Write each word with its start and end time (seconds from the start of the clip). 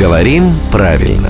Говорим 0.00 0.54
правильно. 0.72 1.28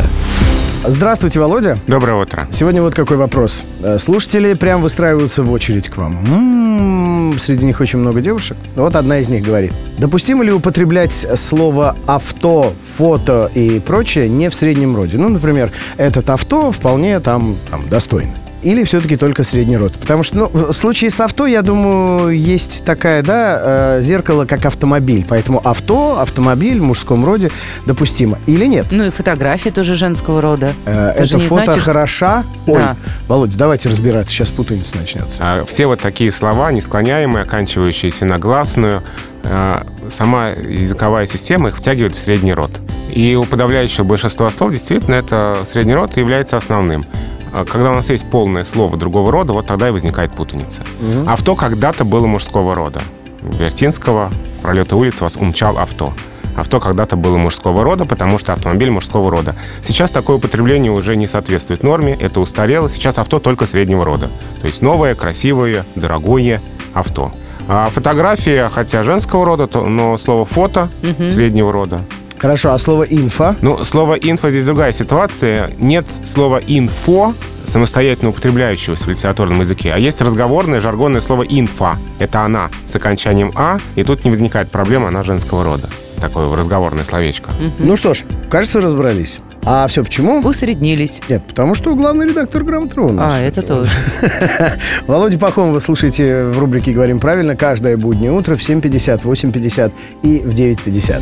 Здравствуйте, 0.86 1.40
Володя. 1.40 1.76
Доброе 1.88 2.22
утро. 2.22 2.46
Сегодня 2.53 2.80
вот 2.80 2.95
какой 2.95 3.16
вопрос. 3.16 3.64
Э, 3.82 3.98
Слушатели 3.98 4.54
прям 4.54 4.80
выстраиваются 4.80 5.43
в 5.43 5.50
очередь 5.50 5.88
к 5.88 5.96
вам. 5.96 6.24
М-м, 6.24 7.38
Среди 7.41 7.67
них 7.67 7.80
очень 7.80 7.98
много 7.98 8.21
девушек. 8.21 8.56
Вот 8.77 8.95
одна 8.95 9.19
из 9.19 9.29
них 9.29 9.43
говорит. 9.45 9.72
Допустимо 9.98 10.45
ли 10.45 10.53
употреблять 10.53 11.27
слово 11.35 11.96
авто, 12.06 12.72
фото 12.96 13.51
и 13.53 13.80
прочее 13.80 14.28
не 14.28 14.48
в 14.48 14.54
среднем 14.54 14.94
роде? 14.94 15.18
Ну, 15.18 15.28
например, 15.28 15.72
этот 15.96 16.30
авто 16.30 16.70
вполне 16.70 17.18
там, 17.18 17.56
там 17.70 17.88
достойный. 17.88 18.34
Или 18.62 18.84
все-таки 18.84 19.16
только 19.16 19.42
средний 19.42 19.77
род? 19.77 19.95
Потому 19.95 20.23
что, 20.23 20.37
ну, 20.37 20.51
в 20.52 20.73
случае 20.73 21.11
с 21.11 21.19
авто, 21.20 21.47
я 21.47 21.62
думаю, 21.62 22.30
есть 22.38 22.84
такая, 22.84 23.23
да, 23.23 23.59
э, 23.98 24.02
зеркало, 24.02 24.45
как 24.45 24.66
автомобиль. 24.66 25.25
Поэтому 25.29 25.61
авто, 25.66 26.19
автомобиль 26.20 26.79
в 26.79 26.83
мужском 26.83 27.25
роде 27.25 27.51
допустимо. 27.87 28.38
Или 28.47 28.66
нет? 28.66 28.87
Ну 28.91 29.05
и 29.05 29.11
фотографии 29.11 29.70
тоже 29.70 29.95
женского 29.97 30.41
рода. 30.43 30.73
Э, 30.84 31.12
Это 31.17 31.39
фото 31.39 31.65
значит, 31.65 31.83
что- 31.83 31.93
хороша. 31.93 32.45
Ой, 32.67 32.75
Да. 32.75 32.97
Володя, 33.29 33.57
давайте 33.57 33.89
разбираться, 33.89 34.34
сейчас 34.34 34.51
путаница 34.51 34.97
начнется. 34.98 35.39
А, 35.41 35.65
Все 35.65 35.87
вот 35.87 36.01
такие 36.01 36.31
слова, 36.31 36.70
несклоняемые, 36.70 37.45
оканчивающиеся 37.45 38.25
на 38.27 38.39
гласную, 38.39 39.03
э, 39.42 39.83
сама 40.11 40.48
языковая 40.48 41.25
система 41.27 41.69
их 41.70 41.79
втягивает 41.79 42.15
в 42.15 42.19
средний 42.19 42.53
род. 42.53 42.70
И 43.11 43.34
у 43.37 43.45
подавляющего 43.45 44.05
большинства 44.05 44.51
слов 44.51 44.73
действительно 44.73 45.15
это 45.15 45.59
средний 45.65 45.95
род 45.95 46.17
является 46.17 46.56
основным. 46.59 47.05
А 47.53 47.65
Когда 47.65 47.91
у 47.91 47.95
нас 47.95 48.11
есть 48.11 48.29
полное 48.31 48.65
слово 48.65 48.97
другого 48.97 49.33
рода, 49.33 49.53
вот 49.53 49.67
тогда 49.67 49.89
и 49.89 49.91
возникает 49.91 50.33
путаница. 50.33 50.83
Авто 51.27 51.57
когда-то 51.57 52.05
было 52.05 52.27
мужского 52.27 52.75
рода. 52.75 53.01
Вертинского 53.43 54.31
в 54.59 54.63
пролеты 54.63 54.97
улиц 54.97 55.21
вас 55.21 55.37
умчал 55.37 55.79
авто. 55.79 56.13
Авто 56.57 56.81
когда-то 56.81 57.17
было 57.17 57.37
мужского 57.39 57.83
рода, 57.83 58.05
потому 58.05 58.39
что 58.39 58.53
автомобиль 58.53 58.91
мужского 58.91 59.31
рода. 59.31 59.55
Сейчас 59.83 60.11
такое 60.11 60.37
употребление 60.37 60.93
уже 60.93 61.17
не 61.17 61.27
соответствует 61.27 61.83
норме, 61.83 62.17
это 62.20 62.41
устарело. 62.41 62.91
Сейчас 62.91 63.19
авто 63.19 63.39
только 63.39 63.67
среднего 63.67 64.05
рода. 64.05 64.31
То 64.61 64.67
есть 64.67 64.83
новое, 64.83 65.14
красивое, 65.14 65.87
дорогое 65.95 66.61
авто. 66.92 67.31
А 67.69 67.89
фотография, 67.89 68.69
хотя 68.69 69.05
женского 69.05 69.45
рода, 69.45 69.69
то, 69.69 69.85
но 69.85 70.19
слово 70.19 70.45
фото 70.45 70.89
среднего 71.29 71.73
рода. 71.73 72.01
Хорошо, 72.41 72.72
а 72.72 72.78
слово 72.78 73.02
инфо? 73.02 73.55
Ну, 73.60 73.84
слово 73.84 74.14
«инфо» 74.14 74.48
здесь 74.48 74.64
другая 74.64 74.94
ситуация. 74.94 75.70
Нет 75.78 76.06
слова 76.24 76.58
«инфо», 76.66 77.34
самостоятельно 77.66 78.30
употребляющегося 78.30 79.05
в 79.05 79.08
литературном 79.08 79.60
языке, 79.60 79.92
а 79.94 79.98
есть 79.98 80.22
разговорное, 80.22 80.80
жаргонное 80.80 81.20
слово 81.20 81.42
«инфа». 81.42 81.98
Это 82.18 82.41
«она» 82.41 82.70
с 82.88 82.96
окончанием 82.96 83.52
«а», 83.56 83.77
и 83.94 84.05
тут 84.05 84.24
не 84.24 84.30
возникает 84.30 84.70
проблема, 84.70 85.08
она 85.08 85.22
женского 85.22 85.64
рода. 85.64 85.91
Такое 86.18 86.55
разговорное 86.56 87.05
словечко. 87.05 87.50
Ну 87.78 87.94
что 87.96 88.14
ж, 88.14 88.22
кажется, 88.50 88.80
разобрались. 88.80 89.41
А 89.62 89.86
все 89.86 90.02
почему? 90.02 90.41
Усреднились. 90.41 91.20
Нет, 91.28 91.46
потому 91.46 91.74
что 91.74 91.94
главный 91.94 92.27
редактор 92.27 92.64
«Грамотру» 92.64 93.11
у 93.11 93.12
нас. 93.12 93.34
А, 93.34 93.41
это 93.41 93.61
тоже. 93.61 93.91
Володя 95.06 95.38
Пахом 95.38 95.72
вы 95.72 95.80
слушаете 95.80 96.44
в 96.44 96.58
рубрике 96.58 96.92
«Говорим 96.92 97.20
правильно» 97.20 97.55
каждое 97.55 97.98
буднее 97.98 98.33
утро 98.33 98.56
в 98.56 98.61
7.50, 98.61 99.24
8.50 99.24 99.92
и 100.22 100.38
в 100.38 100.55
9.50. 100.55 101.20